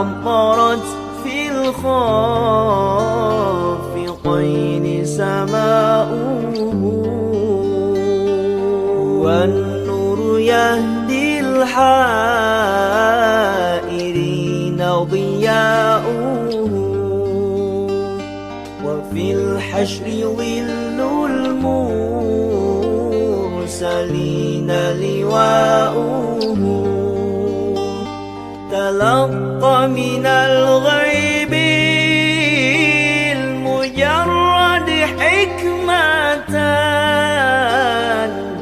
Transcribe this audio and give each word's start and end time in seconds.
أمطرت 0.00 0.82
في 1.24 1.50
الخافقين 1.50 2.04
سماؤه 5.04 6.42
والنور 9.22 10.38
يهدي 10.40 11.40
الحائرين 11.40 12.32
ضياؤه 15.10 16.32
وفي 18.84 19.32
الحشر 19.32 20.04
ظل 20.36 21.00
المرسلين 23.72 24.70
لواؤه 25.00 26.41
تلقط 29.02 29.64
من 29.90 30.26
الغيب 30.26 31.52
المجرد 33.36 34.90
حكمة 35.18 36.54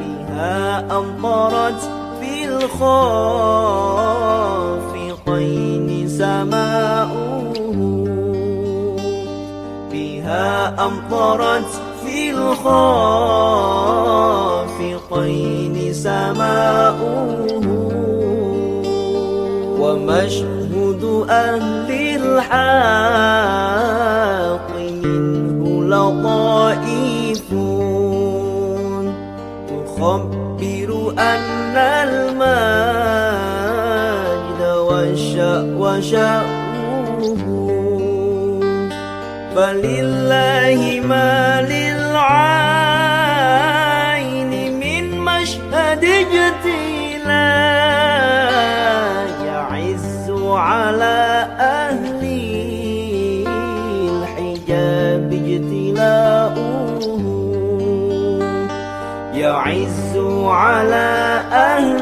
بها 0.00 0.58
أمطرت 0.98 1.80
في 2.20 2.44
الخافقين 2.44 3.28
سماؤه. 6.08 7.52
بها 9.92 10.48
أمطرت 10.86 11.70
في 12.04 12.30
الخافقين 12.30 12.72
سماؤه. 15.92 17.39
ومشهد 20.10 21.26
أهل 21.30 21.88
الحاق 22.40 23.10
منه 24.76 25.84
لطائف 25.84 27.48
تخبر 29.70 30.90
أن 31.18 31.76
المجد 32.06 32.50
وشأوه 35.78 37.42
فلله 39.56 41.00
ما 41.04 41.59
على 60.52 61.42
أهل 61.52 61.99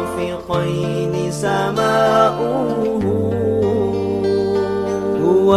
خافقين 0.00 1.30
سماؤه 1.30 3.00
هو 5.20 5.50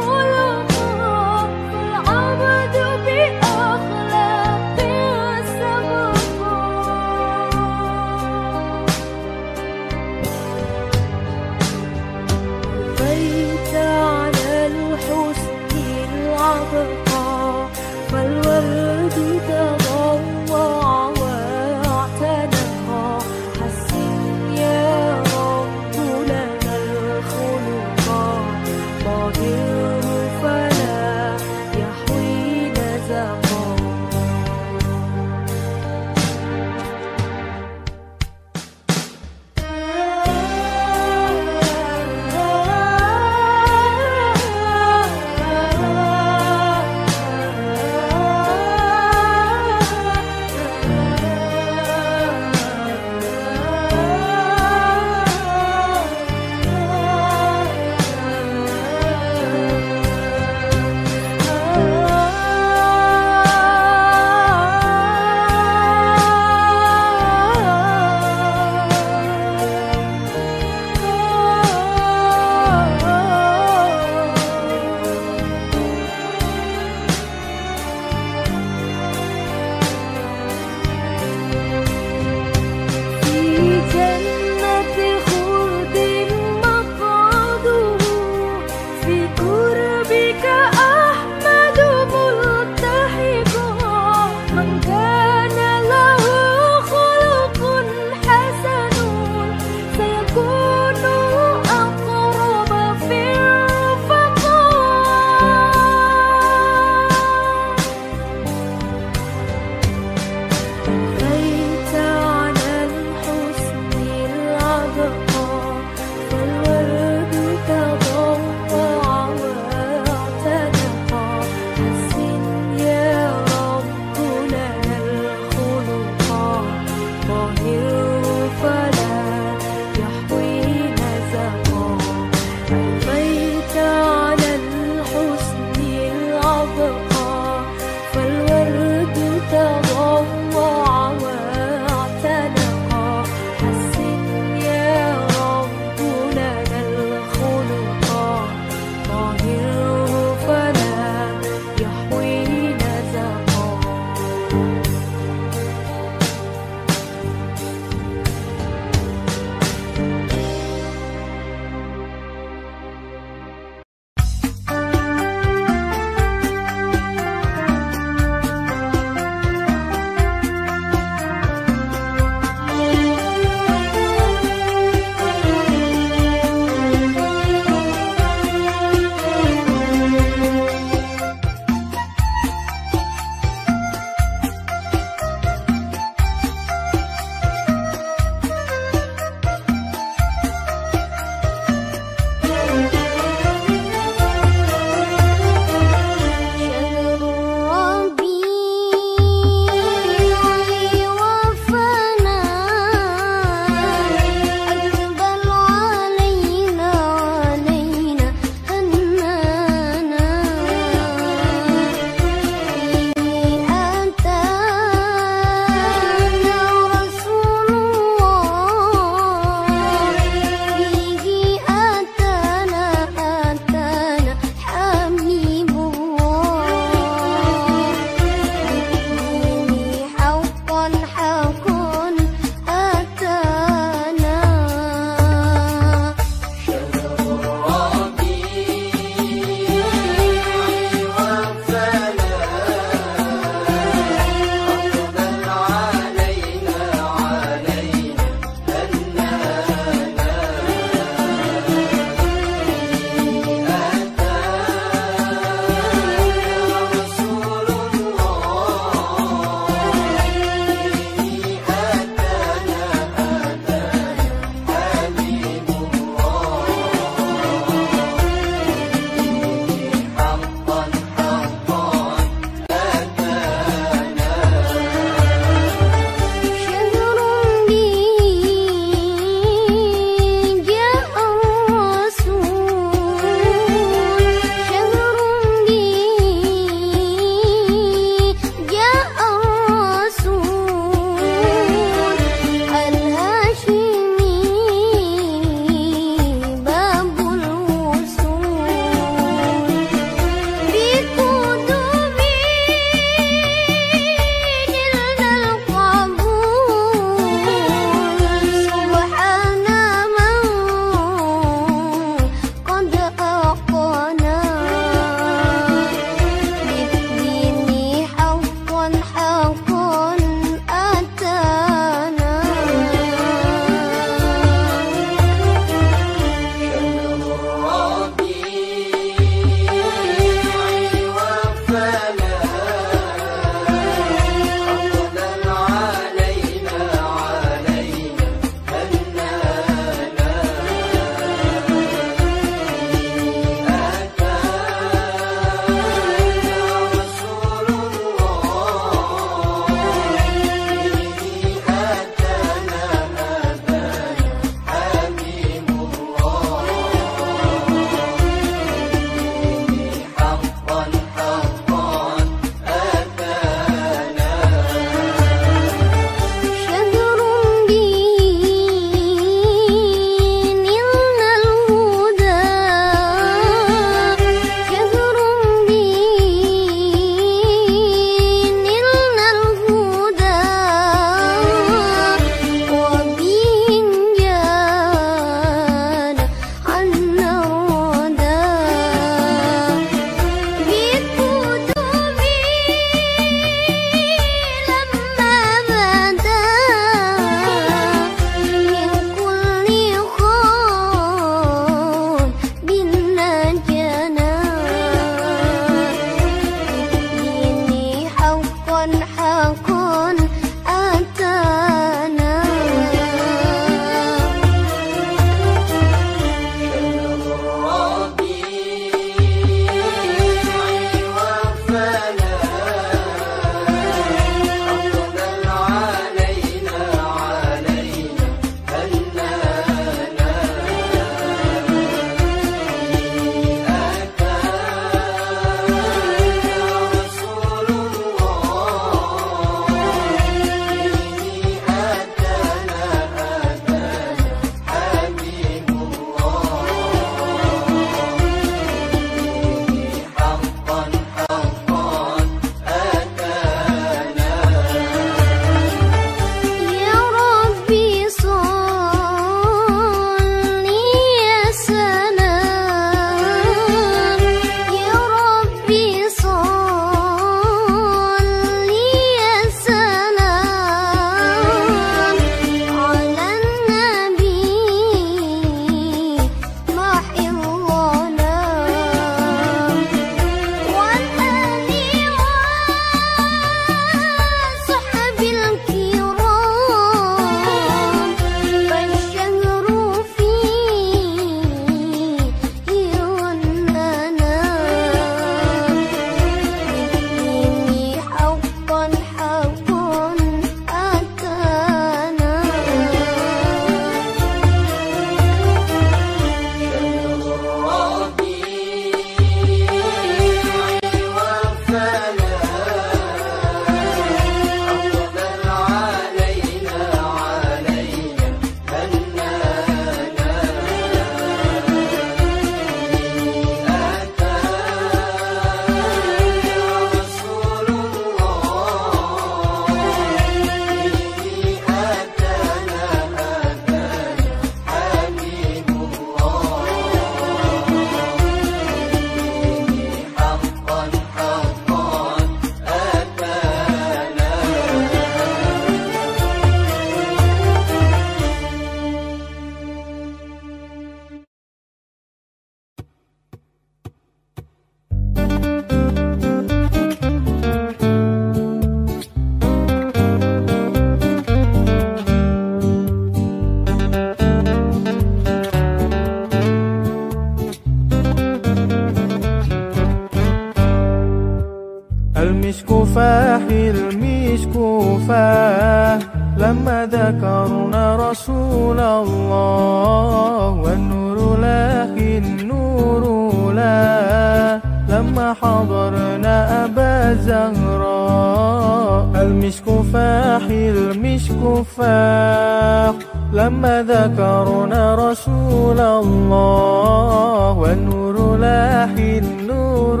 حضرنا 585.34 586.64
أبا 586.64 587.14
زهراء. 587.14 589.22
المشك 589.22 589.64
فاح 589.92 590.42
المشك 590.50 591.64
فاح. 591.76 592.94
لما 593.32 593.82
ذكرنا 593.82 594.94
رسول 594.94 595.80
الله 595.80 597.52
والنور 597.52 598.36
لاح 598.36 598.90
النور 598.98 600.00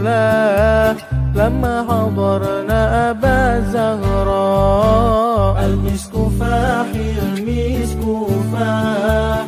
لاح. 0.00 0.96
لما 1.34 1.84
حضرنا 1.88 3.10
أبا 3.10 3.60
زهراء 3.60 5.64
المشك 5.64 6.12
فاح 6.40 6.86
المشك 6.94 8.04
فاح. 8.52 9.39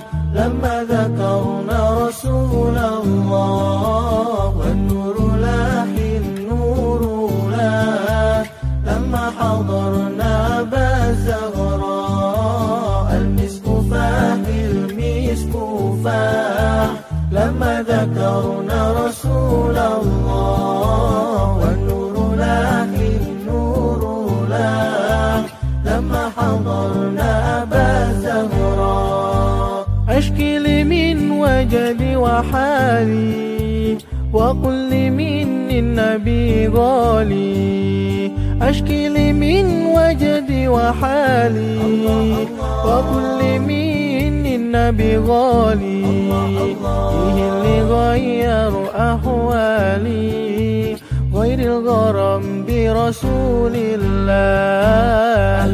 يرون 18.42 18.70
رسول 19.06 19.78
الله 19.78 21.58
والنور 21.60 22.34
لك 22.34 22.94
النور 22.98 24.02
لك. 24.50 25.44
لما 25.86 26.22
حضرنا 26.36 27.32
بزهراء 27.70 29.02
أشكي 30.08 30.58
لي 30.58 30.84
من 30.84 31.30
وجدي 31.30 32.16
وحالي 32.16 33.98
وقل 34.32 34.74
لي 34.90 35.10
من 35.10 35.70
النبي 35.70 36.68
غالي. 36.68 38.32
أشكي 38.62 39.08
لي 39.08 39.32
من 39.32 39.86
وجدي 39.86 40.68
وحالي 40.68 42.46
وقل 42.86 43.38
لي 43.38 43.58
من 43.58 44.01
بغالي 44.90 46.02
فيه 47.10 47.48
اللي 47.48 47.82
غير 47.82 48.72
أحوالي 48.96 50.96
غير 51.34 51.58
الغرام 51.58 52.64
برسول 52.66 53.72
الله. 53.76 55.66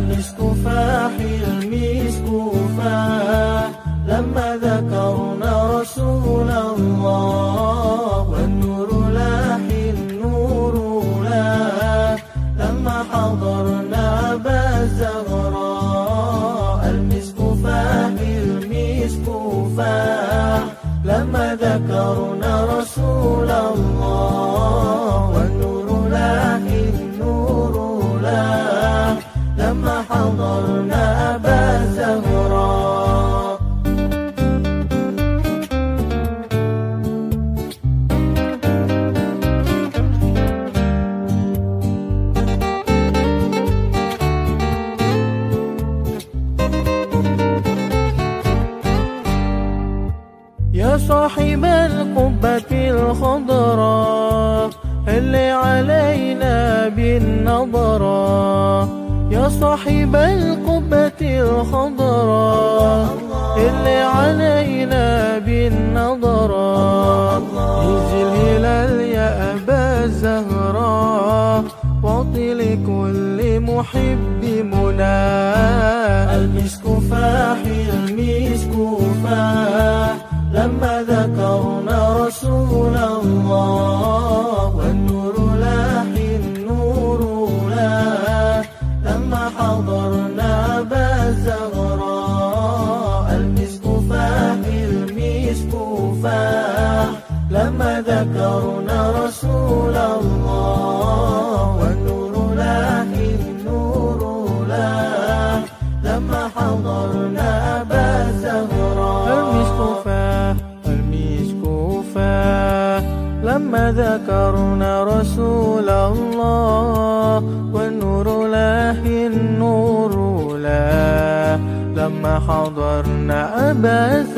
bahasa 123.79 124.38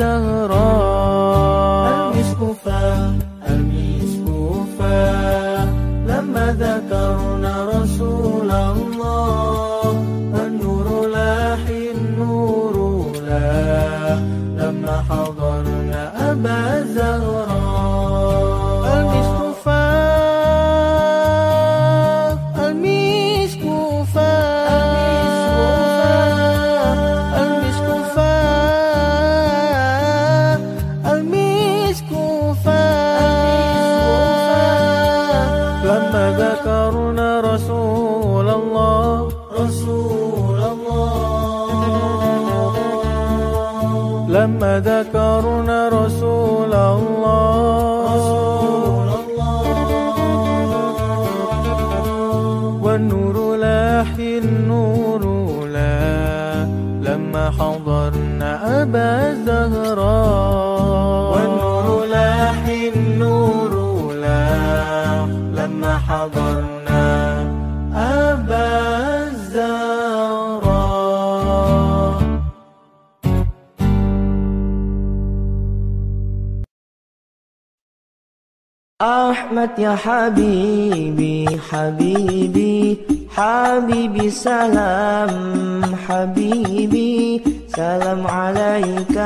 مات 79.71 79.79
يا 79.79 79.95
حبيبي 79.95 81.45
حبيبي. 81.71 82.97
حبيبي 83.35 84.29
سلام 84.29 85.95
حبيبي. 86.07 87.41
سلام 87.75 88.27
عليك. 88.27 89.17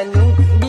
anu 0.00 0.59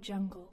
Jungle. 0.00 0.49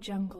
Jungle. 0.00 0.39